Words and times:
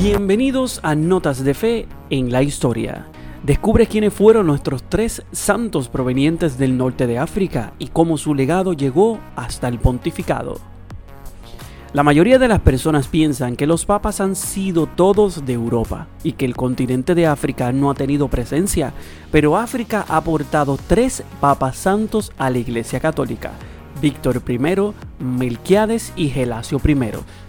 Bienvenidos 0.00 0.80
a 0.82 0.96
Notas 0.96 1.44
de 1.44 1.54
Fe 1.54 1.86
en 2.10 2.32
la 2.32 2.42
Historia. 2.42 3.06
Descubre 3.44 3.86
quiénes 3.86 4.12
fueron 4.12 4.46
nuestros 4.48 4.82
tres 4.82 5.22
santos 5.30 5.88
provenientes 5.88 6.58
del 6.58 6.76
norte 6.76 7.06
de 7.06 7.18
África 7.18 7.74
y 7.78 7.88
cómo 7.88 8.18
su 8.18 8.34
legado 8.34 8.72
llegó 8.72 9.20
hasta 9.36 9.68
el 9.68 9.78
pontificado. 9.78 10.58
La 11.92 12.02
mayoría 12.02 12.40
de 12.40 12.48
las 12.48 12.60
personas 12.60 13.06
piensan 13.06 13.54
que 13.54 13.68
los 13.68 13.86
papas 13.86 14.20
han 14.20 14.34
sido 14.34 14.86
todos 14.86 15.46
de 15.46 15.52
Europa 15.52 16.08
y 16.24 16.32
que 16.32 16.44
el 16.44 16.56
continente 16.56 17.14
de 17.14 17.28
África 17.28 17.70
no 17.70 17.88
ha 17.88 17.94
tenido 17.94 18.26
presencia, 18.26 18.92
pero 19.30 19.56
África 19.56 20.04
ha 20.08 20.16
aportado 20.16 20.76
tres 20.88 21.22
papas 21.40 21.76
santos 21.76 22.32
a 22.36 22.50
la 22.50 22.58
Iglesia 22.58 22.98
Católica, 22.98 23.52
Víctor 24.04 24.42
I, 24.46 24.58
Melquiades 25.18 26.12
y 26.14 26.28
Gelasio 26.28 26.78
I, 26.86 26.94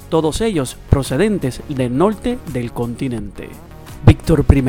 todos 0.08 0.40
ellos 0.40 0.78
procedentes 0.90 1.60
del 1.68 1.98
norte 1.98 2.40
del 2.54 2.72
continente. 2.72 3.50
Víctor 4.06 4.46
I 4.50 4.64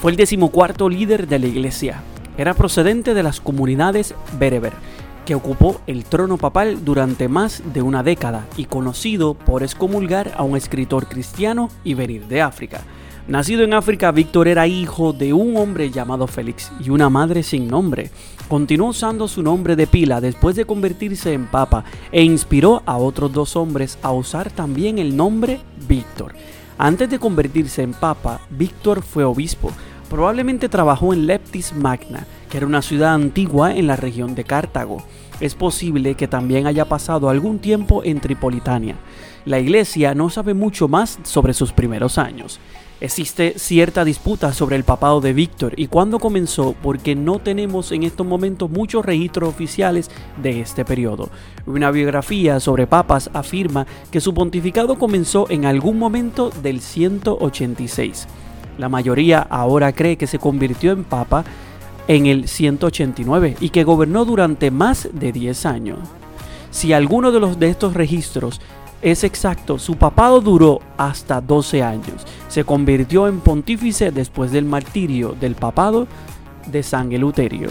fue 0.00 0.10
el 0.10 0.16
decimocuarto 0.16 0.88
líder 0.88 1.28
de 1.28 1.38
la 1.38 1.46
iglesia. 1.46 2.02
Era 2.36 2.54
procedente 2.54 3.14
de 3.14 3.22
las 3.22 3.40
comunidades 3.40 4.12
bereber, 4.40 4.72
que 5.24 5.36
ocupó 5.36 5.80
el 5.86 6.04
trono 6.04 6.36
papal 6.36 6.84
durante 6.84 7.28
más 7.28 7.62
de 7.72 7.82
una 7.82 8.02
década 8.02 8.48
y 8.56 8.64
conocido 8.64 9.34
por 9.34 9.62
excomulgar 9.62 10.32
a 10.36 10.42
un 10.42 10.56
escritor 10.56 11.06
cristiano 11.06 11.68
y 11.84 11.94
venir 11.94 12.26
de 12.26 12.42
África. 12.42 12.80
Nacido 13.28 13.62
en 13.62 13.74
África, 13.74 14.10
Víctor 14.10 14.48
era 14.48 14.66
hijo 14.66 15.12
de 15.12 15.32
un 15.32 15.56
hombre 15.56 15.90
llamado 15.90 16.26
Félix 16.26 16.72
y 16.84 16.90
una 16.90 17.10
madre 17.10 17.42
sin 17.42 17.68
nombre. 17.68 18.10
Continuó 18.48 18.88
usando 18.88 19.28
su 19.28 19.42
nombre 19.42 19.76
de 19.76 19.86
pila 19.86 20.20
después 20.20 20.56
de 20.56 20.64
convertirse 20.64 21.32
en 21.32 21.46
papa 21.46 21.84
e 22.10 22.24
inspiró 22.24 22.82
a 22.86 22.96
otros 22.96 23.32
dos 23.32 23.54
hombres 23.56 23.98
a 24.02 24.10
usar 24.10 24.50
también 24.50 24.98
el 24.98 25.16
nombre 25.16 25.60
Víctor. 25.86 26.34
Antes 26.76 27.10
de 27.10 27.18
convertirse 27.18 27.82
en 27.82 27.92
papa, 27.92 28.40
Víctor 28.50 29.02
fue 29.02 29.22
obispo. 29.22 29.70
Probablemente 30.08 30.68
trabajó 30.68 31.12
en 31.12 31.26
Leptis 31.26 31.72
Magna, 31.72 32.26
que 32.50 32.56
era 32.56 32.66
una 32.66 32.82
ciudad 32.82 33.14
antigua 33.14 33.76
en 33.76 33.86
la 33.86 33.94
región 33.94 34.34
de 34.34 34.42
Cartago. 34.42 35.04
Es 35.38 35.54
posible 35.54 36.16
que 36.16 36.26
también 36.26 36.66
haya 36.66 36.86
pasado 36.86 37.28
algún 37.28 37.60
tiempo 37.60 38.02
en 38.02 38.18
Tripolitania. 38.18 38.96
La 39.44 39.60
iglesia 39.60 40.14
no 40.14 40.28
sabe 40.30 40.52
mucho 40.52 40.88
más 40.88 41.20
sobre 41.22 41.54
sus 41.54 41.72
primeros 41.72 42.18
años. 42.18 42.58
Existe 43.00 43.54
cierta 43.58 44.04
disputa 44.04 44.52
sobre 44.52 44.76
el 44.76 44.84
papado 44.84 45.22
de 45.22 45.32
Víctor 45.32 45.72
y 45.76 45.86
cuándo 45.86 46.18
comenzó 46.18 46.74
porque 46.82 47.14
no 47.14 47.38
tenemos 47.38 47.92
en 47.92 48.02
estos 48.02 48.26
momentos 48.26 48.68
muchos 48.70 49.06
registros 49.06 49.48
oficiales 49.48 50.10
de 50.42 50.60
este 50.60 50.84
periodo. 50.84 51.30
Una 51.64 51.90
biografía 51.90 52.60
sobre 52.60 52.86
papas 52.86 53.30
afirma 53.32 53.86
que 54.10 54.20
su 54.20 54.34
pontificado 54.34 54.98
comenzó 54.98 55.46
en 55.48 55.64
algún 55.64 55.98
momento 55.98 56.50
del 56.62 56.82
186. 56.82 58.28
La 58.76 58.90
mayoría 58.90 59.40
ahora 59.40 59.94
cree 59.94 60.18
que 60.18 60.26
se 60.26 60.38
convirtió 60.38 60.92
en 60.92 61.04
papa 61.04 61.44
en 62.06 62.26
el 62.26 62.48
189 62.48 63.56
y 63.60 63.70
que 63.70 63.84
gobernó 63.84 64.26
durante 64.26 64.70
más 64.70 65.08
de 65.10 65.32
10 65.32 65.64
años. 65.64 65.98
Si 66.70 66.92
alguno 66.92 67.32
de 67.32 67.40
los 67.40 67.58
de 67.58 67.70
estos 67.70 67.94
registros 67.94 68.60
es 69.02 69.24
exacto, 69.24 69.78
su 69.78 69.96
papado 69.96 70.40
duró 70.40 70.80
hasta 70.96 71.40
12 71.40 71.82
años. 71.82 72.26
Se 72.48 72.64
convirtió 72.64 73.28
en 73.28 73.40
pontífice 73.40 74.10
después 74.10 74.52
del 74.52 74.64
martirio 74.64 75.34
del 75.40 75.54
papado 75.54 76.06
de 76.66 76.82
San 76.82 77.10
Eleuterio. 77.12 77.70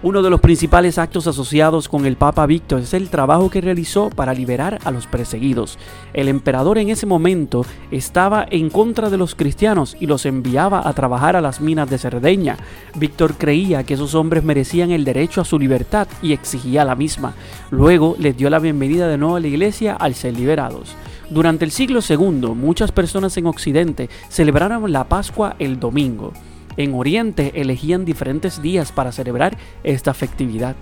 Uno 0.00 0.22
de 0.22 0.30
los 0.30 0.40
principales 0.40 0.96
actos 0.96 1.26
asociados 1.26 1.88
con 1.88 2.06
el 2.06 2.14
Papa 2.14 2.46
Víctor 2.46 2.82
es 2.82 2.94
el 2.94 3.08
trabajo 3.08 3.50
que 3.50 3.60
realizó 3.60 4.10
para 4.10 4.32
liberar 4.32 4.78
a 4.84 4.92
los 4.92 5.08
perseguidos. 5.08 5.76
El 6.14 6.28
emperador 6.28 6.78
en 6.78 6.88
ese 6.88 7.04
momento 7.04 7.66
estaba 7.90 8.46
en 8.48 8.70
contra 8.70 9.10
de 9.10 9.16
los 9.16 9.34
cristianos 9.34 9.96
y 9.98 10.06
los 10.06 10.24
enviaba 10.24 10.88
a 10.88 10.92
trabajar 10.92 11.34
a 11.34 11.40
las 11.40 11.60
minas 11.60 11.90
de 11.90 11.98
Cerdeña. 11.98 12.58
Víctor 12.94 13.34
creía 13.38 13.82
que 13.82 13.94
esos 13.94 14.14
hombres 14.14 14.44
merecían 14.44 14.92
el 14.92 15.04
derecho 15.04 15.40
a 15.40 15.44
su 15.44 15.58
libertad 15.58 16.06
y 16.22 16.32
exigía 16.32 16.84
la 16.84 16.94
misma. 16.94 17.34
Luego 17.72 18.14
les 18.20 18.36
dio 18.36 18.50
la 18.50 18.60
bienvenida 18.60 19.08
de 19.08 19.18
nuevo 19.18 19.34
a 19.34 19.40
la 19.40 19.48
iglesia 19.48 19.94
al 19.94 20.14
ser 20.14 20.38
liberados. 20.38 20.94
Durante 21.28 21.64
el 21.64 21.72
siglo 21.72 21.98
II, 22.08 22.54
muchas 22.54 22.92
personas 22.92 23.36
en 23.36 23.46
Occidente 23.46 24.08
celebraron 24.28 24.92
la 24.92 25.08
Pascua 25.08 25.56
el 25.58 25.80
domingo 25.80 26.32
en 26.78 26.94
Oriente 26.94 27.52
elegían 27.56 28.06
diferentes 28.06 28.62
días 28.62 28.90
para 28.92 29.12
celebrar 29.12 29.58
esta 29.84 30.14
festividad. 30.14 30.76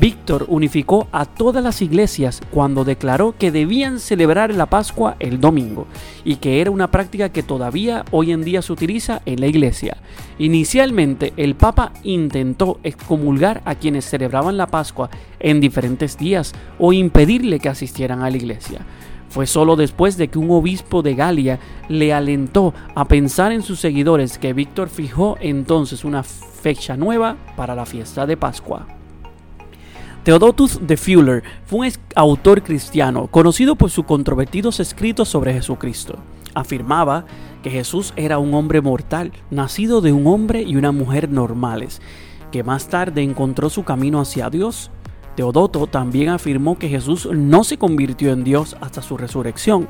Víctor 0.00 0.46
unificó 0.48 1.06
a 1.12 1.24
todas 1.24 1.62
las 1.62 1.80
iglesias 1.80 2.40
cuando 2.50 2.84
declaró 2.84 3.36
que 3.38 3.52
debían 3.52 4.00
celebrar 4.00 4.52
la 4.52 4.66
Pascua 4.66 5.14
el 5.20 5.40
domingo 5.40 5.86
y 6.24 6.36
que 6.36 6.60
era 6.60 6.72
una 6.72 6.90
práctica 6.90 7.28
que 7.28 7.44
todavía 7.44 8.04
hoy 8.10 8.32
en 8.32 8.42
día 8.42 8.60
se 8.60 8.72
utiliza 8.72 9.22
en 9.24 9.40
la 9.40 9.46
iglesia. 9.46 9.98
Inicialmente 10.40 11.32
el 11.36 11.54
Papa 11.54 11.92
intentó 12.02 12.80
excomulgar 12.82 13.62
a 13.64 13.76
quienes 13.76 14.04
celebraban 14.04 14.56
la 14.56 14.66
Pascua 14.66 15.10
en 15.38 15.60
diferentes 15.60 16.18
días 16.18 16.54
o 16.80 16.92
impedirle 16.92 17.60
que 17.60 17.68
asistieran 17.68 18.22
a 18.22 18.30
la 18.30 18.36
iglesia. 18.36 18.80
Fue 19.34 19.48
solo 19.48 19.74
después 19.74 20.16
de 20.16 20.28
que 20.28 20.38
un 20.38 20.52
obispo 20.52 21.02
de 21.02 21.16
Galia 21.16 21.58
le 21.88 22.12
alentó 22.14 22.72
a 22.94 23.06
pensar 23.06 23.50
en 23.50 23.62
sus 23.62 23.80
seguidores 23.80 24.38
que 24.38 24.52
Víctor 24.52 24.88
fijó 24.88 25.36
entonces 25.40 26.04
una 26.04 26.22
fecha 26.22 26.96
nueva 26.96 27.36
para 27.56 27.74
la 27.74 27.84
fiesta 27.84 28.26
de 28.26 28.36
Pascua. 28.36 28.86
Theodotus 30.22 30.86
de 30.86 30.96
Fuller 30.96 31.42
fue 31.66 31.88
un 31.88 31.92
autor 32.14 32.62
cristiano 32.62 33.26
conocido 33.26 33.74
por 33.74 33.90
sus 33.90 34.04
controvertidos 34.04 34.78
escritos 34.78 35.30
sobre 35.30 35.52
Jesucristo. 35.52 36.14
Afirmaba 36.54 37.24
que 37.64 37.70
Jesús 37.70 38.12
era 38.14 38.38
un 38.38 38.54
hombre 38.54 38.82
mortal, 38.82 39.32
nacido 39.50 40.00
de 40.00 40.12
un 40.12 40.28
hombre 40.28 40.62
y 40.62 40.76
una 40.76 40.92
mujer 40.92 41.28
normales, 41.28 42.00
que 42.52 42.62
más 42.62 42.86
tarde 42.86 43.24
encontró 43.24 43.68
su 43.68 43.82
camino 43.82 44.20
hacia 44.20 44.48
Dios 44.48 44.92
Teodoto 45.36 45.86
también 45.86 46.28
afirmó 46.28 46.78
que 46.78 46.88
Jesús 46.88 47.28
no 47.32 47.64
se 47.64 47.78
convirtió 47.78 48.32
en 48.32 48.44
Dios 48.44 48.76
hasta 48.80 49.02
su 49.02 49.16
resurrección. 49.16 49.88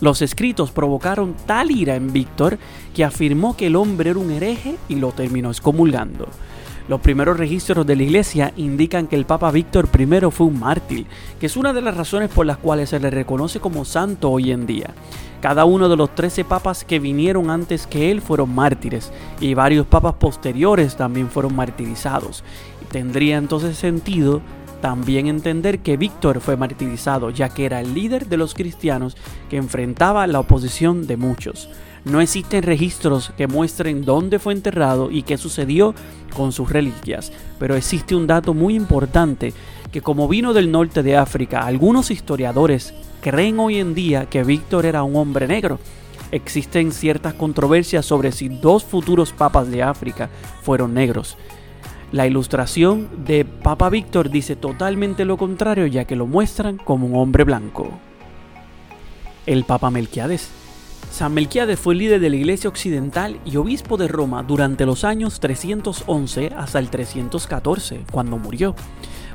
Los 0.00 0.22
escritos 0.22 0.72
provocaron 0.72 1.34
tal 1.46 1.70
ira 1.70 1.96
en 1.96 2.12
Víctor 2.12 2.58
que 2.94 3.04
afirmó 3.04 3.56
que 3.56 3.66
el 3.66 3.76
hombre 3.76 4.10
era 4.10 4.18
un 4.18 4.30
hereje 4.30 4.76
y 4.88 4.96
lo 4.96 5.12
terminó 5.12 5.50
excomulgando. 5.50 6.28
Los 6.88 7.00
primeros 7.00 7.36
registros 7.36 7.84
de 7.84 7.96
la 7.96 8.04
iglesia 8.04 8.52
indican 8.56 9.08
que 9.08 9.16
el 9.16 9.26
Papa 9.26 9.50
Víctor 9.50 9.88
I 9.98 10.30
fue 10.30 10.46
un 10.46 10.60
mártir, 10.60 11.06
que 11.40 11.46
es 11.46 11.56
una 11.56 11.72
de 11.72 11.82
las 11.82 11.96
razones 11.96 12.30
por 12.30 12.46
las 12.46 12.58
cuales 12.58 12.90
se 12.90 13.00
le 13.00 13.10
reconoce 13.10 13.58
como 13.58 13.84
santo 13.84 14.30
hoy 14.30 14.52
en 14.52 14.66
día. 14.66 14.94
Cada 15.40 15.64
uno 15.64 15.88
de 15.88 15.96
los 15.96 16.14
trece 16.14 16.44
papas 16.44 16.84
que 16.84 17.00
vinieron 17.00 17.50
antes 17.50 17.86
que 17.86 18.10
él 18.10 18.20
fueron 18.20 18.54
mártires 18.54 19.12
y 19.40 19.54
varios 19.54 19.86
papas 19.86 20.14
posteriores 20.14 20.96
también 20.96 21.28
fueron 21.28 21.56
martirizados. 21.56 22.44
Tendría 22.90 23.36
entonces 23.36 23.76
sentido 23.76 24.40
también 24.86 25.26
entender 25.26 25.80
que 25.80 25.96
Víctor 25.96 26.40
fue 26.40 26.56
martirizado, 26.56 27.30
ya 27.30 27.48
que 27.48 27.64
era 27.64 27.80
el 27.80 27.92
líder 27.92 28.28
de 28.28 28.36
los 28.36 28.54
cristianos 28.54 29.16
que 29.50 29.56
enfrentaba 29.56 30.28
la 30.28 30.38
oposición 30.38 31.08
de 31.08 31.16
muchos. 31.16 31.68
No 32.04 32.20
existen 32.20 32.62
registros 32.62 33.32
que 33.36 33.48
muestren 33.48 34.04
dónde 34.04 34.38
fue 34.38 34.52
enterrado 34.52 35.10
y 35.10 35.24
qué 35.24 35.38
sucedió 35.38 35.92
con 36.36 36.52
sus 36.52 36.70
reliquias, 36.70 37.32
pero 37.58 37.74
existe 37.74 38.14
un 38.14 38.28
dato 38.28 38.54
muy 38.54 38.76
importante 38.76 39.52
que 39.90 40.02
como 40.02 40.28
vino 40.28 40.52
del 40.52 40.70
norte 40.70 41.02
de 41.02 41.16
África, 41.16 41.66
algunos 41.66 42.12
historiadores 42.12 42.94
creen 43.20 43.58
hoy 43.58 43.78
en 43.78 43.92
día 43.92 44.26
que 44.26 44.44
Víctor 44.44 44.86
era 44.86 45.02
un 45.02 45.16
hombre 45.16 45.48
negro. 45.48 45.80
Existen 46.30 46.92
ciertas 46.92 47.34
controversias 47.34 48.06
sobre 48.06 48.30
si 48.30 48.48
dos 48.48 48.84
futuros 48.84 49.32
papas 49.32 49.68
de 49.68 49.82
África 49.82 50.30
fueron 50.62 50.94
negros. 50.94 51.36
La 52.12 52.24
ilustración 52.24 53.08
de 53.26 53.44
Papa 53.44 53.90
Víctor 53.90 54.30
dice 54.30 54.54
totalmente 54.54 55.24
lo 55.24 55.36
contrario 55.36 55.86
ya 55.86 56.04
que 56.04 56.14
lo 56.14 56.28
muestran 56.28 56.76
como 56.76 57.08
un 57.08 57.16
hombre 57.16 57.42
blanco. 57.42 57.90
El 59.44 59.64
Papa 59.64 59.90
Melquiades. 59.90 60.48
San 61.10 61.34
Melquiades 61.34 61.80
fue 61.80 61.96
líder 61.96 62.20
de 62.20 62.30
la 62.30 62.36
Iglesia 62.36 62.70
Occidental 62.70 63.40
y 63.44 63.56
obispo 63.56 63.96
de 63.96 64.06
Roma 64.06 64.44
durante 64.44 64.86
los 64.86 65.02
años 65.02 65.40
311 65.40 66.52
hasta 66.56 66.78
el 66.78 66.90
314, 66.90 68.02
cuando 68.12 68.38
murió. 68.38 68.76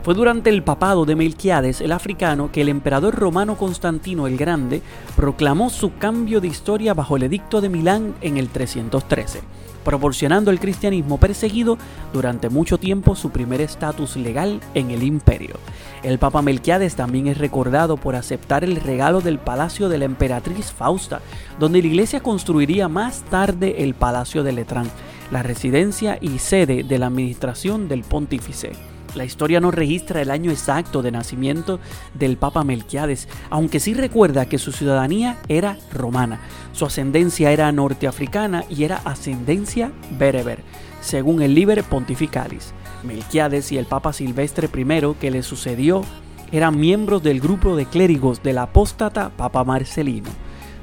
Fue 0.01 0.13
durante 0.13 0.50
el 0.50 0.63
papado 0.63 1.06
de 1.06 1.16
Melquiades 1.16 1.81
el 1.81 1.92
africano 1.92 2.51
que 2.54 2.62
el 2.62 2.69
emperador 2.69 3.16
romano 3.16 3.57
Constantino 3.57 4.28
el 4.28 4.38
Grande 4.38 4.81
proclamó 5.18 5.69
su 5.69 5.95
cambio 5.98 6.40
de 6.40 6.48
historia 6.48 6.94
bajo 6.94 7.18
el 7.18 7.24
edicto 7.24 7.60
de 7.60 7.69
Milán 7.69 8.16
en 8.22 8.38
el 8.38 8.48
313 8.48 9.42
proporcionando 9.83 10.51
al 10.51 10.60
cristianismo 10.60 11.18
perseguido 11.19 11.78
durante 12.13 12.50
mucho 12.50 12.78
tiempo 12.78 13.16
su 13.16 13.30
primer 13.30 13.62
estatus 13.62 14.16
legal 14.16 14.60
en 14.74 14.92
el 14.92 15.04
imperio. 15.04 15.56
El 16.04 16.19
Papa 16.19 16.42
Melquiades 16.42 16.95
también 16.95 17.28
es 17.28 17.38
recordado 17.38 17.98
por 17.98 18.16
aceptar 18.16 18.63
el 18.63 18.75
regalo 18.78 19.22
del 19.22 19.39
palacio 19.39 19.89
de 19.89 19.98
la 19.98 20.06
emperatriz 20.06 20.72
Fausta, 20.72 21.22
donde 21.60 21.81
la 21.81 21.88
iglesia 21.88 22.22
construiría 22.22 22.88
más 22.88 23.24
tarde 23.30 23.83
el 23.83 23.94
palacio 23.94 24.44
de 24.44 24.51
Letrán, 24.51 24.89
la 25.31 25.44
residencia 25.44 26.18
y 26.19 26.39
sede 26.39 26.83
de 26.83 27.00
la 27.00 27.07
administración 27.07 27.88
del 27.88 28.04
pontífice. 28.04 28.91
La 29.16 29.25
historia 29.25 29.60
no 29.60 29.72
registra 29.72 30.22
el 30.22 30.31
año 30.31 30.52
exacto 30.52 31.02
de 31.02 31.12
nacimiento 31.12 31.80
del 32.13 32.38
Papa 32.38 32.63
Melquiades, 32.63 33.28
aunque 33.50 33.80
sí 33.80 33.94
recuerda 33.94 34.46
que 34.46 34.58
su 34.58 34.72
ciudadanía 34.72 35.38
era 35.50 35.78
romana, 35.94 36.40
su 36.72 36.86
ascendencia 36.86 37.52
era 37.52 37.72
norteafricana 37.72 38.63
y 38.69 38.84
era 38.86 39.02
ascendencia 39.04 39.92
bereber, 40.12 40.63
según 41.02 41.42
el 41.42 41.56
Liber 41.56 41.84
Pontificalis. 41.84 42.74
Melquiades 43.04 43.72
y 43.72 43.78
el 43.78 43.86
Papa 43.86 44.13
Silvestre 44.13 44.69
I, 44.74 45.16
que 45.19 45.31
le 45.31 45.44
sucedió, 45.44 46.04
eran 46.52 46.80
miembros 46.80 47.24
del 47.24 47.42
grupo 47.42 47.75
de 47.75 47.86
clérigos 47.86 48.44
del 48.44 48.60
apóstata 48.60 49.31
Papa 49.36 49.64
Marcelino. 49.64 50.30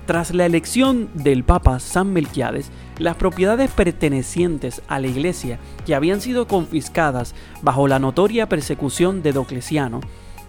Tras 0.08 0.32
la 0.32 0.46
elección 0.46 1.10
del 1.12 1.44
Papa 1.44 1.78
San 1.80 2.14
Melquiades, 2.14 2.70
las 2.96 3.16
propiedades 3.16 3.70
pertenecientes 3.70 4.80
a 4.88 5.00
la 5.00 5.06
iglesia 5.06 5.58
que 5.84 5.94
habían 5.94 6.22
sido 6.22 6.48
confiscadas 6.48 7.34
bajo 7.60 7.86
la 7.88 7.98
notoria 7.98 8.48
persecución 8.48 9.22
de 9.22 9.34
Docleciano 9.34 10.00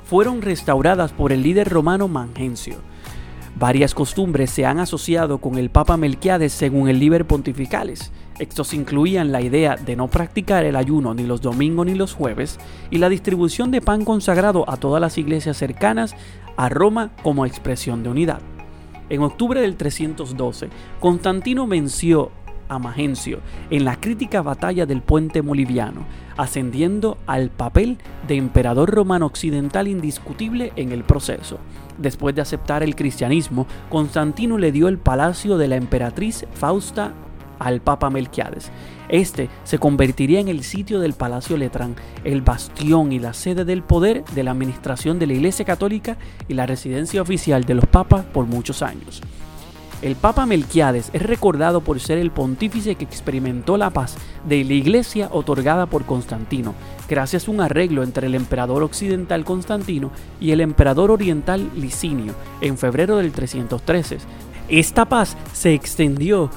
fueron 0.06 0.42
restauradas 0.42 1.12
por 1.12 1.34
el 1.34 1.44
líder 1.44 1.68
romano 1.68 2.08
Mangencio. 2.08 2.78
Varias 3.58 3.94
costumbres 3.94 4.50
se 4.50 4.66
han 4.66 4.80
asociado 4.80 5.40
con 5.40 5.58
el 5.58 5.70
Papa 5.70 5.98
Melquiades 5.98 6.54
según 6.54 6.88
el 6.88 6.98
Liber 6.98 7.28
Pontificales. 7.28 8.14
Estos 8.40 8.74
incluían 8.74 9.34
la 9.34 9.42
idea 9.42 9.76
de 9.76 9.98
no 9.98 10.08
practicar 10.08 10.64
el 10.64 10.78
ayuno 10.78 11.14
ni 11.14 11.24
los 11.24 11.42
domingos 11.42 11.86
ni 11.86 11.96
los 11.96 12.14
jueves 12.14 12.60
y 12.92 13.00
la 13.00 13.10
distribución 13.10 13.72
de 13.72 13.82
pan 13.82 14.06
consagrado 14.06 14.64
a 14.70 14.78
todas 14.78 15.02
las 15.02 15.18
iglesias 15.18 15.58
cercanas 15.58 16.16
a 16.56 16.70
Roma 16.70 17.12
como 17.24 17.46
expresión 17.46 18.04
de 18.04 18.10
unidad. 18.10 18.40
En 19.10 19.22
octubre 19.22 19.60
del 19.60 19.76
312, 19.76 20.70
Constantino 21.00 21.68
venció 21.68 22.32
a 22.68 22.78
Magencio 22.78 23.40
en 23.72 23.84
la 23.84 24.00
crítica 24.00 24.42
batalla 24.42 24.86
del 24.86 25.02
puente 25.02 25.42
Moliviano, 25.42 26.06
ascendiendo 26.38 27.18
al 27.26 27.50
papel 27.50 27.98
de 28.28 28.36
emperador 28.36 28.92
romano 28.92 29.26
occidental 29.26 29.88
indiscutible 29.88 30.72
en 30.76 30.92
el 30.92 31.04
proceso. 31.04 31.58
Después 31.98 32.36
de 32.36 32.42
aceptar 32.42 32.84
el 32.84 32.96
cristianismo, 32.96 33.68
Constantino 33.90 34.58
le 34.58 34.72
dio 34.72 34.88
el 34.88 35.00
palacio 35.00 35.58
de 35.58 35.68
la 35.68 35.76
emperatriz 35.76 36.46
Fausta 36.54 37.14
al 37.60 37.82
Papa 37.82 38.10
Melquiades. 38.10 38.72
Este 39.10 39.50
se 39.64 39.80
convertiría 39.80 40.40
en 40.40 40.48
el 40.48 40.64
sitio 40.64 41.00
del 41.00 41.14
Palacio 41.14 41.58
Letrán, 41.58 41.96
el 42.24 42.42
bastión 42.42 43.12
y 43.12 43.20
la 43.20 43.34
sede 43.34 43.66
del 43.66 43.84
poder 43.84 44.24
de 44.26 44.44
la 44.44 44.52
administración 44.52 45.20
de 45.20 45.28
la 45.28 45.34
Iglesia 45.34 45.66
Católica 45.66 46.18
y 46.48 46.54
la 46.54 46.66
residencia 46.66 47.22
oficial 47.22 47.66
de 47.66 47.76
los 47.76 47.86
papas 47.86 48.26
por 48.26 48.46
muchos 48.46 48.82
años. 48.82 49.22
El 50.02 50.16
Papa 50.16 50.46
Melquiades 50.46 51.10
es 51.12 51.22
recordado 51.22 51.82
por 51.82 52.00
ser 52.00 52.20
el 52.20 52.32
pontífice 52.32 52.96
que 52.96 53.04
experimentó 53.04 53.76
la 53.76 53.90
paz 53.90 54.16
de 54.48 54.64
la 54.64 54.74
iglesia 54.74 55.28
otorgada 55.30 55.88
por 55.88 56.06
Constantino, 56.06 56.74
gracias 57.10 57.48
a 57.48 57.52
un 57.52 57.60
arreglo 57.60 58.04
entre 58.04 58.28
el 58.28 58.36
emperador 58.36 58.82
occidental 58.82 59.44
Constantino 59.44 60.12
y 60.40 60.52
el 60.52 60.62
emperador 60.62 61.12
oriental 61.12 61.70
Licinio 61.76 62.34
en 62.62 62.78
febrero 62.78 63.18
del 63.18 63.34
313. 63.34 64.20
Esta 64.70 65.04
paz 65.04 65.36
se 65.52 65.74
extendió 65.74 66.50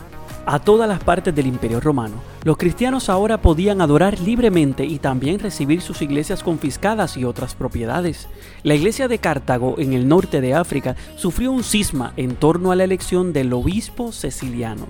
a 0.46 0.58
todas 0.58 0.88
las 0.88 1.02
partes 1.02 1.34
del 1.34 1.46
Imperio 1.46 1.80
Romano. 1.80 2.16
Los 2.44 2.56
cristianos 2.56 3.08
ahora 3.08 3.40
podían 3.40 3.80
adorar 3.80 4.18
libremente 4.20 4.84
y 4.84 4.98
también 4.98 5.38
recibir 5.38 5.80
sus 5.80 6.02
iglesias 6.02 6.42
confiscadas 6.42 7.16
y 7.16 7.24
otras 7.24 7.54
propiedades. 7.54 8.28
La 8.62 8.74
iglesia 8.74 9.08
de 9.08 9.18
Cartago, 9.18 9.76
en 9.78 9.92
el 9.92 10.08
norte 10.08 10.40
de 10.40 10.54
África, 10.54 10.96
sufrió 11.16 11.52
un 11.52 11.64
cisma 11.64 12.12
en 12.16 12.36
torno 12.36 12.72
a 12.72 12.76
la 12.76 12.84
elección 12.84 13.32
del 13.32 13.52
obispo 13.52 14.12
ceciliano 14.12 14.86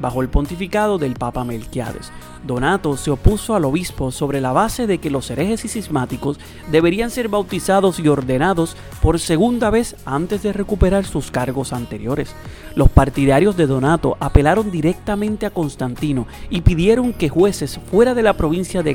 bajo 0.00 0.22
el 0.22 0.28
pontificado 0.28 0.98
del 0.98 1.14
Papa 1.14 1.44
Melquiades. 1.44 2.12
Donato 2.46 2.96
se 2.96 3.10
opuso 3.10 3.54
al 3.54 3.64
obispo 3.64 4.10
sobre 4.10 4.40
la 4.40 4.52
base 4.52 4.86
de 4.86 4.98
que 4.98 5.10
los 5.10 5.30
herejes 5.30 5.64
y 5.64 5.68
cismáticos 5.68 6.38
deberían 6.70 7.10
ser 7.10 7.28
bautizados 7.28 7.98
y 7.98 8.08
ordenados 8.08 8.76
por 9.00 9.18
segunda 9.18 9.70
vez 9.70 9.96
antes 10.04 10.42
de 10.42 10.52
recuperar 10.52 11.04
sus 11.04 11.30
cargos 11.30 11.72
anteriores. 11.72 12.34
Los 12.74 12.90
partidarios 12.90 13.56
de 13.56 13.66
Donato 13.66 14.16
apelaron 14.20 14.70
directamente 14.70 15.46
a 15.46 15.50
Constantino 15.50 16.26
y 16.50 16.60
pidieron 16.60 17.12
que 17.12 17.28
jueces 17.28 17.80
fuera 17.90 18.14
de 18.14 18.22
la 18.22 18.36
provincia 18.36 18.82
de, 18.82 18.92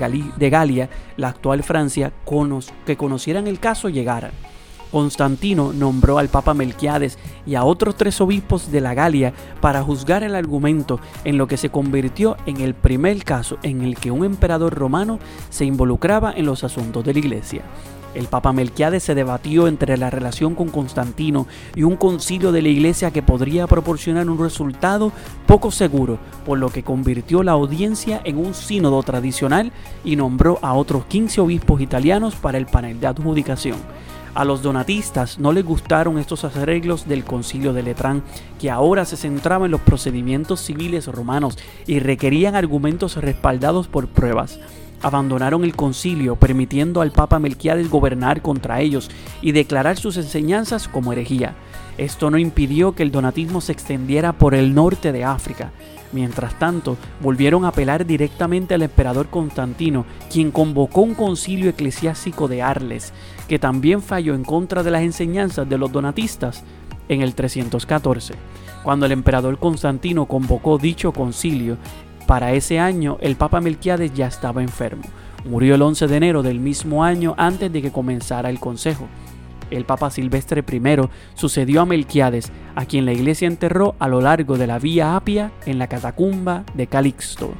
Galia, 0.49 0.89
la 1.17 1.29
actual 1.29 1.63
Francia, 1.63 2.11
que 2.85 2.97
conocieran 2.97 3.47
el 3.47 3.59
caso 3.59 3.89
llegaran. 3.89 4.31
Constantino 4.91 5.73
nombró 5.73 6.17
al 6.17 6.29
Papa 6.29 6.53
Melquiades 6.53 7.17
y 7.45 7.55
a 7.55 7.63
otros 7.63 7.95
tres 7.95 8.19
obispos 8.21 8.71
de 8.71 8.81
la 8.81 8.93
Galia 8.93 9.33
para 9.61 9.83
juzgar 9.83 10.23
el 10.23 10.35
argumento 10.35 10.99
en 11.23 11.37
lo 11.37 11.47
que 11.47 11.57
se 11.57 11.69
convirtió 11.69 12.37
en 12.45 12.61
el 12.61 12.73
primer 12.73 13.23
caso 13.23 13.57
en 13.63 13.83
el 13.83 13.95
que 13.97 14.11
un 14.11 14.25
emperador 14.25 14.73
romano 14.73 15.19
se 15.49 15.65
involucraba 15.65 16.33
en 16.33 16.45
los 16.45 16.63
asuntos 16.63 17.03
de 17.03 17.13
la 17.13 17.19
iglesia. 17.19 17.63
El 18.15 18.25
Papa 18.25 18.53
Melquiades 18.53 19.03
se 19.03 19.13
debatió 19.13 19.67
entre 19.67 19.95
la 19.95 20.09
relación 20.09 20.55
con 20.55 20.69
Constantino 20.69 21.45
y 21.75 21.83
un 21.83 21.95
concilio 21.95 22.51
de 22.51 22.63
la 22.63 22.69
iglesia 22.69 23.11
que 23.11 23.21
podría 23.21 23.67
proporcionar 23.67 24.27
un 24.29 24.39
resultado 24.39 25.11
poco 25.45 25.69
seguro, 25.69 26.17
por 26.43 26.57
lo 26.57 26.69
que 26.69 26.83
convirtió 26.83 27.43
la 27.43 27.51
audiencia 27.51 28.19
en 28.23 28.37
un 28.37 28.55
sínodo 28.55 29.03
tradicional 29.03 29.71
y 30.03 30.15
nombró 30.15 30.57
a 30.63 30.73
otros 30.73 31.05
15 31.05 31.41
obispos 31.41 31.81
italianos 31.81 32.35
para 32.35 32.57
el 32.57 32.65
panel 32.65 32.99
de 32.99 33.07
adjudicación. 33.07 33.77
A 34.35 34.45
los 34.45 34.61
donatistas 34.61 35.39
no 35.39 35.51
les 35.51 35.65
gustaron 35.65 36.19
estos 36.19 36.43
arreglos 36.45 37.07
del 37.07 37.23
concilio 37.23 37.73
de 37.73 37.83
Letrán, 37.83 38.23
que 38.59 38.69
ahora 38.69 39.05
se 39.05 39.17
centraba 39.17 39.65
en 39.65 39.71
los 39.71 39.81
procedimientos 39.81 40.59
civiles 40.59 41.07
romanos 41.07 41.57
y 41.87 41.99
requerían 41.99 42.55
argumentos 42.55 43.15
respaldados 43.15 43.87
por 43.87 44.07
pruebas. 44.07 44.59
Abandonaron 45.01 45.63
el 45.63 45.75
concilio, 45.75 46.35
permitiendo 46.35 47.01
al 47.01 47.11
Papa 47.11 47.39
Melquiades 47.39 47.89
gobernar 47.89 48.41
contra 48.41 48.81
ellos 48.81 49.09
y 49.41 49.53
declarar 49.53 49.97
sus 49.97 50.17
enseñanzas 50.17 50.87
como 50.87 51.13
herejía. 51.13 51.55
Esto 51.97 52.29
no 52.29 52.37
impidió 52.37 52.93
que 52.93 53.03
el 53.03 53.11
donatismo 53.11 53.61
se 53.61 53.71
extendiera 53.71 54.33
por 54.33 54.55
el 54.55 54.75
norte 54.75 55.11
de 55.11 55.23
África. 55.23 55.71
Mientras 56.11 56.57
tanto, 56.57 56.97
volvieron 57.21 57.65
a 57.65 57.69
apelar 57.69 58.05
directamente 58.05 58.73
al 58.73 58.81
emperador 58.81 59.29
Constantino, 59.29 60.05
quien 60.31 60.51
convocó 60.51 61.01
un 61.01 61.13
concilio 61.13 61.69
eclesiástico 61.69 62.47
de 62.47 62.61
Arles, 62.61 63.13
que 63.49 63.59
también 63.59 64.01
falló 64.01 64.33
en 64.33 64.45
contra 64.45 64.83
de 64.83 64.91
las 64.91 65.01
enseñanzas 65.01 65.67
de 65.67 65.77
los 65.77 65.91
donatistas 65.91 66.63
en 67.09 67.21
el 67.21 67.35
314. 67.35 68.35
Cuando 68.83 69.05
el 69.05 69.11
emperador 69.11 69.59
Constantino 69.59 70.25
convocó 70.25 70.77
dicho 70.77 71.11
concilio, 71.11 71.75
para 72.27 72.53
ese 72.53 72.79
año 72.79 73.17
el 73.19 73.35
Papa 73.35 73.59
Melquiades 73.59 74.13
ya 74.13 74.27
estaba 74.27 74.61
enfermo. 74.61 75.03
Murió 75.43 75.75
el 75.75 75.81
11 75.81 76.07
de 76.07 76.15
enero 76.15 76.43
del 76.43 76.59
mismo 76.59 77.03
año 77.03 77.35
antes 77.37 77.73
de 77.73 77.81
que 77.81 77.91
comenzara 77.91 78.49
el 78.49 78.59
consejo 78.59 79.09
el 79.71 79.85
Papa 79.85 80.09
Silvestre 80.09 80.63
I 80.67 80.81
sucedió 81.35 81.81
a 81.81 81.85
Melquiades, 81.85 82.51
a 82.75 82.85
quien 82.85 83.05
la 83.05 83.13
iglesia 83.13 83.47
enterró 83.47 83.95
a 83.99 84.07
lo 84.07 84.21
largo 84.21 84.57
de 84.57 84.67
la 84.67 84.79
Vía 84.79 85.15
Apia 85.15 85.51
en 85.65 85.79
la 85.79 85.87
catacumba 85.87 86.63
de 86.73 86.87
Calixto. 86.87 87.53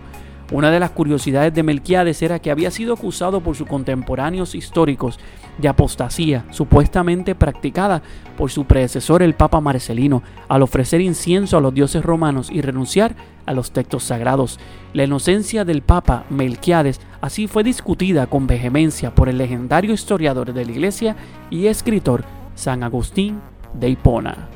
Una 0.52 0.72
de 0.72 0.80
las 0.80 0.90
curiosidades 0.90 1.54
de 1.54 1.62
Melquiades 1.62 2.24
era 2.24 2.40
que 2.40 2.50
había 2.50 2.72
sido 2.72 2.96
acusado 2.96 3.40
por 3.42 3.56
sus 3.56 3.68
contemporáneos 3.68 4.56
históricos 4.56 5.20
de 5.60 5.68
apostasía 5.68 6.44
supuestamente 6.50 7.36
practicada 7.36 8.02
por 8.36 8.50
su 8.50 8.66
predecesor 8.66 9.22
el 9.22 9.36
Papa 9.36 9.62
Marcelino 9.62 10.24
al 10.48 10.64
ofrecer 10.64 11.02
incienso 11.02 11.58
a 11.58 11.62
los 11.62 11.74
dioses 11.74 12.04
romanos 12.04 12.50
y 12.52 12.62
renunciar 12.62 13.16
a 13.46 13.54
los 13.54 13.72
textos 13.72 14.04
sagrados. 14.06 14.60
La 14.94 15.04
inocencia 15.04 15.66
del 15.66 15.84
Papa 15.84 16.26
Melquiades 16.32 17.00
así 17.22 17.46
fue 17.46 17.64
discutida 17.64 18.26
con 18.26 18.48
vehemencia 18.48 19.14
por 19.14 19.30
el 19.30 19.38
legendario 19.38 19.94
historiador 19.94 20.54
de 20.54 20.66
la 20.66 20.72
Iglesia 20.72 21.16
y 21.52 21.68
escritor 21.68 22.24
San 22.56 22.82
Agustín 22.82 23.40
de 23.76 23.90
Hipona. 23.90 24.48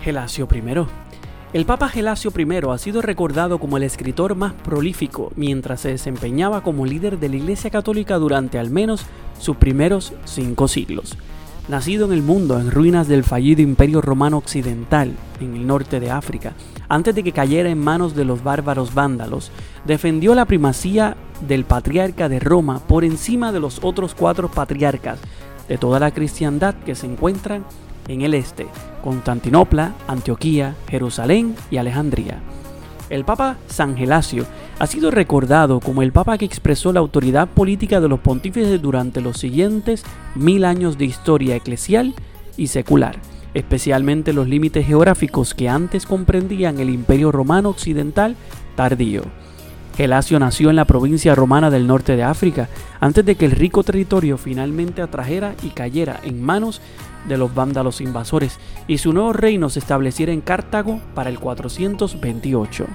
Gelasio 0.00 0.46
I 0.52 1.07
el 1.54 1.64
Papa 1.64 1.88
Gelasio 1.88 2.30
I 2.36 2.46
ha 2.70 2.78
sido 2.78 3.00
recordado 3.00 3.58
como 3.58 3.78
el 3.78 3.82
escritor 3.82 4.34
más 4.34 4.52
prolífico 4.52 5.32
mientras 5.34 5.80
se 5.80 5.88
desempeñaba 5.88 6.62
como 6.62 6.84
líder 6.84 7.18
de 7.18 7.30
la 7.30 7.36
Iglesia 7.36 7.70
Católica 7.70 8.16
durante 8.16 8.58
al 8.58 8.70
menos 8.70 9.06
sus 9.38 9.56
primeros 9.56 10.12
cinco 10.24 10.68
siglos. 10.68 11.16
Nacido 11.68 12.06
en 12.06 12.12
el 12.12 12.22
mundo 12.22 12.58
en 12.60 12.70
ruinas 12.70 13.08
del 13.08 13.24
fallido 13.24 13.62
Imperio 13.62 14.00
Romano 14.00 14.38
Occidental, 14.38 15.12
en 15.40 15.54
el 15.54 15.66
norte 15.66 16.00
de 16.00 16.10
África, 16.10 16.52
antes 16.88 17.14
de 17.14 17.22
que 17.22 17.32
cayera 17.32 17.70
en 17.70 17.78
manos 17.78 18.14
de 18.14 18.24
los 18.24 18.42
bárbaros 18.42 18.94
vándalos, 18.94 19.50
defendió 19.86 20.34
la 20.34 20.46
primacía 20.46 21.16
del 21.46 21.64
patriarca 21.64 22.28
de 22.28 22.40
Roma 22.40 22.80
por 22.80 23.04
encima 23.04 23.52
de 23.52 23.60
los 23.60 23.80
otros 23.82 24.14
cuatro 24.14 24.50
patriarcas 24.50 25.18
de 25.68 25.78
toda 25.78 26.00
la 26.00 26.10
cristiandad 26.10 26.74
que 26.74 26.94
se 26.94 27.06
encuentran 27.06 27.64
en 28.08 28.22
el 28.22 28.34
este, 28.34 28.66
Constantinopla, 29.04 29.94
Antioquía, 30.08 30.74
Jerusalén 30.88 31.54
y 31.70 31.76
Alejandría. 31.76 32.40
El 33.10 33.24
Papa 33.24 33.56
San 33.68 33.96
Gelasio 33.96 34.44
ha 34.78 34.86
sido 34.86 35.10
recordado 35.10 35.80
como 35.80 36.02
el 36.02 36.12
Papa 36.12 36.36
que 36.36 36.44
expresó 36.44 36.92
la 36.92 37.00
autoridad 37.00 37.48
política 37.48 38.00
de 38.00 38.08
los 38.08 38.20
pontífices 38.20 38.82
durante 38.82 39.20
los 39.20 39.38
siguientes 39.38 40.04
mil 40.34 40.64
años 40.64 40.98
de 40.98 41.06
historia 41.06 41.56
eclesial 41.56 42.14
y 42.56 42.66
secular, 42.66 43.16
especialmente 43.54 44.32
los 44.32 44.46
límites 44.46 44.86
geográficos 44.86 45.54
que 45.54 45.68
antes 45.68 46.04
comprendían 46.04 46.80
el 46.80 46.90
Imperio 46.90 47.32
Romano 47.32 47.70
Occidental 47.70 48.36
tardío. 48.76 49.22
Gelasio 49.96 50.38
nació 50.38 50.70
en 50.70 50.76
la 50.76 50.84
provincia 50.84 51.34
romana 51.34 51.70
del 51.70 51.88
norte 51.88 52.14
de 52.14 52.22
África, 52.22 52.68
antes 53.00 53.24
de 53.24 53.34
que 53.34 53.46
el 53.46 53.50
rico 53.50 53.82
territorio 53.82 54.38
finalmente 54.38 55.02
atrajera 55.02 55.54
y 55.64 55.70
cayera 55.70 56.20
en 56.22 56.40
manos 56.40 56.80
de 57.26 57.36
los 57.36 57.54
vándalos 57.54 58.00
invasores 58.00 58.58
y 58.86 58.98
su 58.98 59.12
nuevo 59.12 59.32
reino 59.32 59.70
se 59.70 59.78
estableciera 59.78 60.32
en 60.32 60.40
Cartago 60.40 61.00
para 61.14 61.30
el 61.30 61.38
428. 61.38 62.86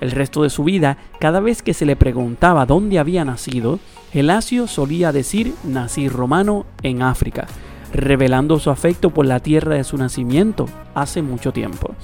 El 0.00 0.10
resto 0.10 0.42
de 0.42 0.50
su 0.50 0.64
vida, 0.64 0.98
cada 1.20 1.40
vez 1.40 1.62
que 1.62 1.74
se 1.74 1.86
le 1.86 1.96
preguntaba 1.96 2.66
dónde 2.66 2.98
había 2.98 3.24
nacido, 3.24 3.78
Gelasio 4.12 4.66
solía 4.66 5.12
decir 5.12 5.54
nací 5.64 6.08
romano 6.08 6.66
en 6.82 7.02
África, 7.02 7.46
revelando 7.92 8.58
su 8.58 8.70
afecto 8.70 9.10
por 9.10 9.26
la 9.26 9.40
tierra 9.40 9.74
de 9.74 9.84
su 9.84 9.96
nacimiento 9.96 10.66
hace 10.94 11.22
mucho 11.22 11.52
tiempo. 11.52 11.94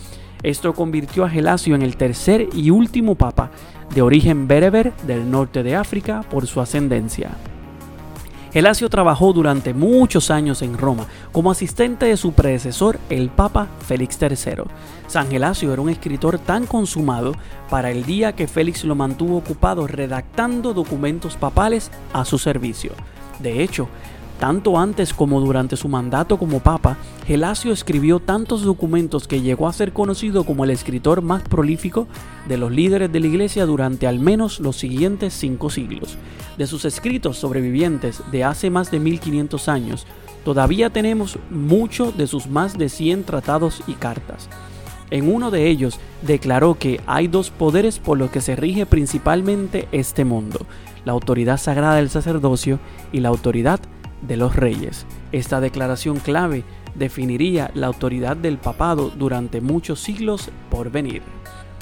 Esto 0.43 0.75
convirtió 0.75 1.25
a 1.25 1.31
Gelasio 1.31 1.75
en 1.75 1.83
el 1.83 1.97
tercer 1.97 2.49
y 2.53 2.71
último 2.71 3.15
papa 3.15 3.51
de 3.95 4.03
origen 4.03 4.49
bereber 4.49 4.93
del 5.07 5.31
norte 5.31 5.63
de 5.63 5.77
África 5.77 6.23
por 6.29 6.47
su 6.47 6.61
ascendencia. 6.61 7.31
Gelasio 8.53 8.91
trabajó 8.91 9.33
durante 9.33 9.73
muchos 9.73 10.31
años 10.31 10.61
en 10.61 10.77
Roma 10.77 11.07
como 11.33 11.51
asistente 11.51 12.05
de 12.05 12.19
su 12.19 12.33
predecesor, 12.33 12.99
el 13.09 13.31
Papa 13.31 13.69
Félix 13.87 14.19
III. 14.21 14.65
San 15.07 15.31
Gelasio 15.31 15.73
era 15.73 15.81
un 15.81 15.89
escritor 15.89 16.39
tan 16.39 16.67
consumado 16.67 17.33
para 17.71 17.91
el 17.91 18.05
día 18.05 18.35
que 18.35 18.47
Félix 18.47 18.85
lo 18.85 18.95
mantuvo 18.95 19.39
ocupado 19.39 19.87
redactando 19.87 20.75
documentos 20.75 21.37
papales 21.37 21.91
a 22.13 22.27
su 22.27 22.39
servicio. 22.39 22.93
De 23.39 23.63
hecho, 23.63 23.89
tanto 24.43 24.77
antes 24.77 25.15
como 25.15 25.41
durante 25.41 25.77
su 25.77 25.87
mandato 25.87 26.37
como 26.37 26.59
papa, 26.59 26.97
Gelasio 27.29 27.73
escribió 27.73 28.19
tantos 28.19 28.63
documentos 28.63 29.29
que 29.29 29.41
llegó 29.41 29.69
a 29.69 29.73
ser 29.73 29.93
conocido 29.93 30.43
como 30.43 30.65
el 30.65 30.71
escritor 30.71 31.23
más 31.23 31.45
prolífico 31.45 32.09
de 32.49 32.59
los 32.59 32.73
líderes 32.73 33.13
de 33.13 33.21
la 33.21 33.29
iglesia 33.29 33.67
durante 33.67 34.09
al 34.09 34.19
menos 34.19 34.59
los 34.59 34.75
siguientes 34.75 35.33
cinco 35.33 35.71
siglos. 35.71 36.19
De 36.59 36.67
sus 36.67 36.85
escritos 36.85 37.39
sobrevivientes 37.39 38.21
de 38.33 38.43
hace 38.43 38.69
más 38.69 38.91
de 38.91 38.99
1500 38.99 39.69
años, 39.69 40.09
todavía 40.45 40.91
tenemos 40.91 41.39
mucho 41.49 42.11
de 42.11 42.27
sus 42.27 42.49
más 42.49 42.77
de 42.77 42.89
100 42.89 43.23
tratados 43.23 43.85
y 43.87 43.93
cartas. 43.93 44.49
En 45.13 45.33
uno 45.33 45.53
de 45.53 45.69
ellos 45.69 46.01
declaró 46.23 46.77
que 46.77 47.01
hay 47.07 47.29
dos 47.29 47.51
poderes 47.51 48.01
por 48.01 48.19
los 48.19 48.33
que 48.33 48.41
se 48.41 48.57
rige 48.57 48.87
principalmente 48.87 49.87
este 49.93 50.25
mundo, 50.25 50.67
la 51.05 51.13
autoridad 51.13 51.59
sagrada 51.59 51.95
del 51.95 52.11
sacerdocio 52.11 52.81
y 53.13 53.21
la 53.21 53.29
autoridad 53.29 53.79
de 54.23 54.37
los 54.37 54.57
reyes. 54.57 55.07
Esta 55.33 55.61
declaración 55.61 56.19
clave 56.19 56.65
definiría 56.95 57.71
la 57.75 57.87
autoridad 57.89 58.37
del 58.37 58.59
papado 58.59 59.11
durante 59.11 59.61
muchos 59.61 60.01
siglos 60.01 60.51
por 60.71 60.91
venir. 60.91 61.23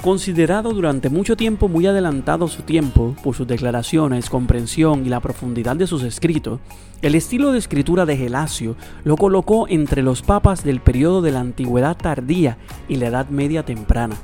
Considerado 0.03 0.71
durante 0.71 1.09
mucho 1.09 1.37
tiempo 1.37 1.67
muy 1.67 1.85
adelantado 1.85 2.47
su 2.47 2.63
tiempo 2.63 3.15
por 3.23 3.35
sus 3.35 3.45
declaraciones, 3.45 4.31
comprensión 4.31 5.05
y 5.05 5.09
la 5.09 5.19
profundidad 5.19 5.75
de 5.75 5.85
sus 5.85 6.01
escritos, 6.01 6.59
el 7.03 7.13
estilo 7.13 7.51
de 7.51 7.59
escritura 7.59 8.07
de 8.07 8.17
Gelasio 8.17 8.75
lo 9.03 9.15
colocó 9.15 9.67
entre 9.67 10.01
los 10.01 10.23
papas 10.23 10.63
del 10.63 10.79
periodo 10.79 11.21
de 11.21 11.31
la 11.31 11.41
antigüedad 11.41 11.95
tardía 11.95 12.57
y 12.87 12.95
la 12.95 13.07
Edad 13.07 13.29
Media 13.29 13.63
temprana. 13.63 14.15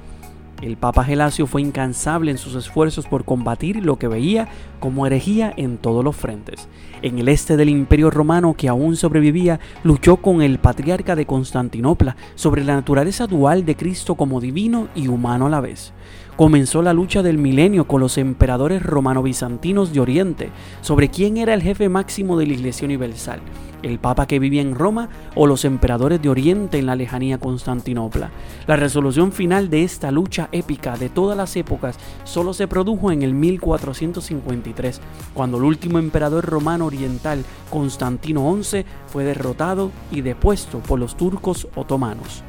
El 0.62 0.76
Papa 0.76 1.04
Gelasio 1.04 1.46
fue 1.46 1.62
incansable 1.62 2.32
en 2.32 2.40
sus 2.40 2.56
esfuerzos 2.56 3.06
por 3.06 3.26
combatir 3.26 3.86
lo 3.86 4.00
que 4.00 4.08
veía 4.08 4.48
como 4.80 5.06
herejía 5.06 5.54
en 5.56 5.78
todos 5.78 6.04
los 6.04 6.16
frentes. 6.16 6.68
En 7.04 7.20
el 7.20 7.30
este 7.30 7.58
del 7.58 7.70
Imperio 7.70 8.10
Romano 8.10 8.56
que 8.56 8.68
aún 8.68 8.96
sobrevivía, 8.96 9.60
luchó 9.84 10.18
con 10.18 10.42
el 10.42 10.58
patriarca 10.58 11.16
de 11.16 11.28
Constantinopla 11.28 12.16
sobre 12.34 12.64
la 12.64 12.74
naturaleza 12.74 13.28
dual 13.28 13.66
de 13.66 13.76
Cristo 13.76 14.16
como 14.16 14.42
divino 14.42 14.88
y 14.96 15.10
humano 15.10 15.46
a 15.46 15.50
la 15.50 15.62
vez 15.62 15.94
comenzó 16.38 16.84
la 16.84 16.94
lucha 16.94 17.24
del 17.24 17.40
milenio 17.40 17.88
con 17.88 18.00
los 18.00 18.20
emperadores 18.20 18.84
romano-bizantinos 18.84 19.92
de 19.92 20.00
Oriente 20.00 20.52
sobre 20.82 21.10
quién 21.10 21.36
era 21.36 21.56
el 21.56 21.64
jefe 21.64 21.90
máximo 21.90 22.38
de 22.38 22.46
la 22.46 22.54
Iglesia 22.54 22.86
Universal, 22.86 23.40
el 23.82 23.98
Papa 23.98 24.28
que 24.28 24.38
vivía 24.38 24.62
en 24.62 24.76
Roma 24.76 25.10
o 25.34 25.48
los 25.48 25.66
emperadores 25.66 26.22
de 26.22 26.30
Oriente 26.30 26.78
en 26.78 26.86
la 26.86 26.96
lejanía 26.96 27.40
Constantinopla. 27.40 28.30
La 28.68 28.76
resolución 28.76 29.32
final 29.32 29.72
de 29.72 29.84
esta 29.84 30.12
lucha 30.12 30.48
épica 30.52 30.96
de 30.96 31.10
todas 31.10 31.36
las 31.36 31.56
épocas 31.56 31.98
solo 32.24 32.54
se 32.54 32.68
produjo 32.68 33.12
en 33.12 33.24
el 33.24 33.34
1453, 33.34 35.02
cuando 35.34 35.58
el 35.58 35.64
último 35.64 35.98
emperador 35.98 36.46
romano 36.46 36.86
oriental, 36.86 37.44
Constantino 37.72 38.56
XI, 38.62 38.86
fue 39.08 39.24
derrotado 39.24 39.92
y 40.12 40.22
depuesto 40.22 40.82
por 40.82 41.00
los 41.00 41.18
turcos 41.18 41.68
otomanos. 41.74 42.44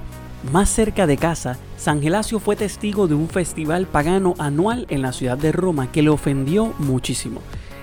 Más 0.52 0.70
cerca 0.70 1.06
de 1.06 1.18
casa, 1.18 1.58
San 1.76 2.00
Gelasio 2.00 2.38
fue 2.38 2.56
testigo 2.56 3.06
de 3.06 3.14
un 3.14 3.28
festival 3.28 3.86
pagano 3.86 4.34
anual 4.38 4.86
en 4.88 5.02
la 5.02 5.12
ciudad 5.12 5.36
de 5.36 5.52
Roma 5.52 5.92
que 5.92 6.00
le 6.00 6.08
ofendió 6.08 6.72
muchísimo. 6.78 7.42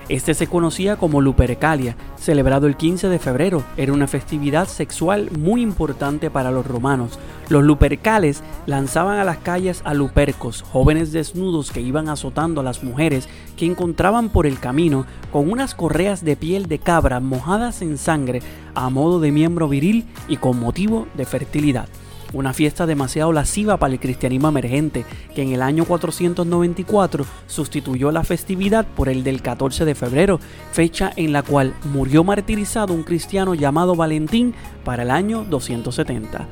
Este 0.09 0.33
se 0.33 0.47
conocía 0.47 0.95
como 0.95 1.21
Lupercalia, 1.21 1.95
celebrado 2.17 2.65
el 2.65 2.75
15 2.75 3.07
de 3.07 3.19
febrero. 3.19 3.63
Era 3.77 3.93
una 3.93 4.07
festividad 4.07 4.67
sexual 4.67 5.29
muy 5.37 5.61
importante 5.61 6.31
para 6.31 6.49
los 6.49 6.65
romanos. 6.65 7.19
Los 7.49 7.63
lupercales 7.63 8.41
lanzaban 8.65 9.19
a 9.19 9.23
las 9.23 9.37
calles 9.37 9.81
a 9.83 9.93
lupercos, 9.93 10.63
jóvenes 10.63 11.11
desnudos 11.11 11.71
que 11.71 11.81
iban 11.81 12.09
azotando 12.09 12.61
a 12.61 12.63
las 12.63 12.83
mujeres 12.83 13.29
que 13.57 13.67
encontraban 13.67 14.29
por 14.29 14.47
el 14.47 14.59
camino 14.59 15.05
con 15.31 15.51
unas 15.51 15.75
correas 15.75 16.25
de 16.25 16.35
piel 16.35 16.65
de 16.65 16.79
cabra 16.79 17.19
mojadas 17.19 17.83
en 17.83 17.99
sangre 17.99 18.41
a 18.73 18.89
modo 18.89 19.19
de 19.19 19.31
miembro 19.31 19.67
viril 19.69 20.05
y 20.27 20.37
con 20.37 20.59
motivo 20.59 21.07
de 21.15 21.25
fertilidad 21.25 21.87
una 22.35 22.53
fiesta 22.53 22.85
demasiado 22.85 23.31
lasciva 23.31 23.77
para 23.77 23.93
el 23.93 23.99
cristianismo 23.99 24.49
emergente, 24.49 25.05
que 25.33 25.41
en 25.41 25.53
el 25.53 25.61
año 25.61 25.85
494 25.85 27.25
sustituyó 27.47 28.11
la 28.11 28.23
festividad 28.23 28.85
por 28.85 29.09
el 29.09 29.23
del 29.23 29.41
14 29.41 29.85
de 29.85 29.95
febrero, 29.95 30.39
fecha 30.71 31.11
en 31.15 31.31
la 31.31 31.41
cual 31.41 31.73
murió 31.85 32.23
martirizado 32.23 32.93
un 32.93 33.03
cristiano 33.03 33.55
llamado 33.55 33.95
Valentín 33.95 34.53
para 34.83 35.03
el 35.03 35.11
año 35.11 35.45
270. 35.45 36.47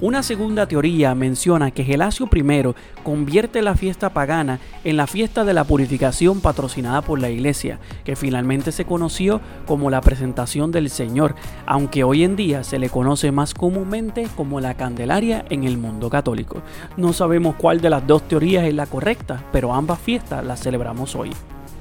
Una 0.00 0.22
segunda 0.22 0.68
teoría 0.68 1.12
menciona 1.16 1.72
que 1.72 1.82
Gelasio 1.82 2.28
I 2.32 2.74
convierte 3.02 3.62
la 3.62 3.74
fiesta 3.74 4.10
pagana 4.10 4.60
en 4.84 4.96
la 4.96 5.08
fiesta 5.08 5.44
de 5.44 5.52
la 5.52 5.64
purificación 5.64 6.40
patrocinada 6.40 7.02
por 7.02 7.18
la 7.18 7.30
iglesia, 7.30 7.80
que 8.04 8.14
finalmente 8.14 8.70
se 8.70 8.84
conoció 8.84 9.40
como 9.66 9.90
la 9.90 10.00
presentación 10.00 10.70
del 10.70 10.88
Señor, 10.88 11.34
aunque 11.66 12.04
hoy 12.04 12.22
en 12.22 12.36
día 12.36 12.62
se 12.62 12.78
le 12.78 12.90
conoce 12.90 13.32
más 13.32 13.54
comúnmente 13.54 14.28
como 14.36 14.60
la 14.60 14.74
Candelaria 14.74 15.44
en 15.50 15.64
el 15.64 15.78
mundo 15.78 16.10
católico. 16.10 16.62
No 16.96 17.12
sabemos 17.12 17.56
cuál 17.56 17.80
de 17.80 17.90
las 17.90 18.06
dos 18.06 18.22
teorías 18.28 18.66
es 18.66 18.74
la 18.74 18.86
correcta, 18.86 19.42
pero 19.50 19.74
ambas 19.74 19.98
fiestas 19.98 20.46
las 20.46 20.60
celebramos 20.60 21.16
hoy. 21.16 21.30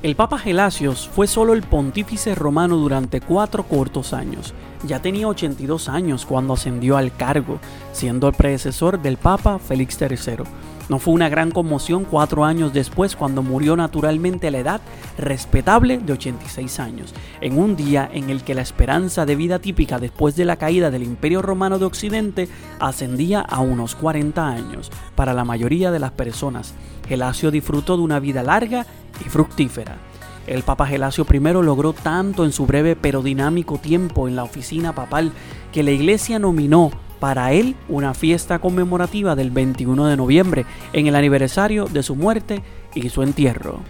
El 0.03 0.15
Papa 0.15 0.37
Gelasios 0.37 1.07
fue 1.07 1.25
solo 1.25 1.53
el 1.53 1.63
pontífice 1.63 2.35
romano 2.35 2.77
durante 2.77 3.19
cuatro 3.19 3.63
cortos 3.63 4.13
años. 4.13 4.53
Ya 4.85 5.01
tenía 5.01 5.27
82 5.27 5.89
años 5.89 6.25
cuando 6.25 6.53
ascendió 6.53 6.97
al 6.97 7.15
cargo, 7.15 7.59
siendo 7.93 8.27
el 8.27 8.35
predecesor 8.35 9.01
del 9.01 9.17
Papa 9.17 9.59
Félix 9.59 9.99
III. 9.99 10.43
No 10.89 10.99
fue 10.99 11.13
una 11.13 11.27
gran 11.27 11.51
conmoción 11.51 12.05
cuatro 12.05 12.45
años 12.45 12.71
después 12.71 13.15
cuando 13.15 13.43
murió 13.43 13.75
naturalmente 13.75 14.47
a 14.47 14.51
la 14.51 14.59
edad 14.59 14.81
respetable 15.17 15.97
de 15.97 16.13
86 16.13 16.79
años, 16.79 17.13
en 17.41 17.57
un 17.57 17.75
día 17.75 18.09
en 18.13 18.29
el 18.29 18.43
que 18.43 18.55
la 18.55 18.61
esperanza 18.61 19.25
de 19.25 19.35
vida 19.35 19.59
típica 19.59 19.99
después 19.99 20.37
de 20.37 20.45
la 20.45 20.55
caída 20.55 20.89
del 20.89 21.03
Imperio 21.03 21.41
Romano 21.41 21.77
de 21.77 21.85
Occidente 21.85 22.47
ascendía 22.79 23.41
a 23.41 23.59
unos 23.59 23.95
40 23.95 24.47
años 24.47 24.91
para 25.15 25.33
la 25.33 25.43
mayoría 25.43 25.91
de 25.91 25.99
las 25.99 26.11
personas. 26.11 26.73
Gelasio 27.09 27.51
disfrutó 27.51 27.97
de 27.97 28.03
una 28.03 28.19
vida 28.19 28.43
larga 28.43 28.85
y 29.25 29.29
fructífera. 29.29 29.97
El 30.47 30.63
Papa 30.63 30.87
Gelasio 30.87 31.25
I 31.29 31.39
logró 31.39 31.93
tanto 31.93 32.45
en 32.45 32.53
su 32.53 32.65
breve 32.65 32.95
pero 32.95 33.21
dinámico 33.21 33.77
tiempo 33.77 34.27
en 34.27 34.35
la 34.37 34.43
oficina 34.43 34.95
papal 34.95 35.33
que 35.73 35.83
la 35.83 35.91
iglesia 35.91 36.39
nominó 36.39 36.91
para 37.19 37.51
él 37.51 37.75
una 37.89 38.13
fiesta 38.13 38.59
conmemorativa 38.59 39.35
del 39.35 39.51
21 39.51 40.05
de 40.05 40.17
noviembre 40.17 40.65
en 40.93 41.07
el 41.07 41.15
aniversario 41.15 41.85
de 41.85 42.01
su 42.01 42.15
muerte 42.15 42.63
y 42.95 43.09
su 43.09 43.23
entierro. 43.23 43.81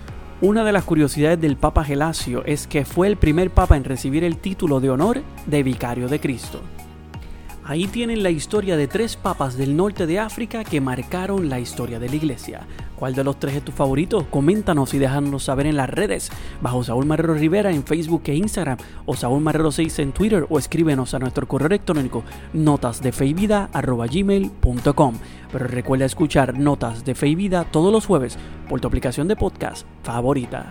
Una 0.42 0.64
de 0.64 0.72
las 0.72 0.84
curiosidades 0.84 1.40
del 1.40 1.58
Papa 1.58 1.84
Gelasio 1.84 2.44
es 2.46 2.68
que 2.68 2.86
fue 2.86 3.08
el 3.08 3.18
primer 3.18 3.52
papa 3.52 3.76
en 3.76 3.84
recibir 3.84 4.24
el 4.24 4.38
título 4.38 4.80
de 4.80 4.90
honor 4.90 5.22
de 5.46 5.64
Vicario 5.64 6.08
de 6.08 6.20
Cristo. 6.20 6.62
Ahí 7.68 7.86
tienen 7.88 8.24
la 8.24 8.30
historia 8.30 8.78
de 8.78 8.88
tres 8.88 9.18
papas 9.18 9.58
del 9.58 9.76
norte 9.76 10.08
de 10.08 10.20
África 10.20 10.64
que 10.64 10.80
marcaron 10.80 11.50
la 11.50 11.60
historia 11.60 12.00
de 12.00 12.08
la 12.08 12.16
iglesia. 12.16 12.66
¿Cuál 12.96 13.14
de 13.14 13.26
los 13.26 13.42
tres 13.42 13.56
es 13.56 13.66
tu 13.66 13.74
favorito? 13.74 14.26
Coméntanos 14.30 14.94
y 14.94 15.00
déjanos 15.00 15.44
saber 15.44 15.66
en 15.66 15.76
las 15.76 15.90
redes, 15.90 16.32
bajo 16.62 16.86
Saúl 16.86 17.06
Marrero 17.06 17.34
Rivera 17.34 17.72
en 17.72 17.84
Facebook 17.84 18.22
e 18.28 18.36
Instagram, 18.36 18.78
o 19.06 19.18
Saúl 19.18 19.42
Marrero 19.42 19.74
6 19.74 20.00
en 20.00 20.14
Twitter, 20.14 20.48
o 20.50 20.58
escríbenos 20.58 21.14
a 21.14 21.20
nuestro 21.20 21.46
correo 21.46 21.68
electrónico 21.68 22.24
notasdefeivida.com. 22.54 25.16
Pero 25.52 25.68
recuerda 25.68 26.06
escuchar 26.06 26.58
Notas 26.58 27.04
de 27.04 27.16
Fe 27.16 27.28
y 27.28 27.36
Vida 27.36 27.66
todos 27.66 27.92
los 27.92 28.06
jueves 28.06 28.38
por 28.70 28.80
tu 28.80 28.88
aplicación 28.88 29.28
de 29.28 29.36
podcast 29.36 29.86
favorita. 30.04 30.70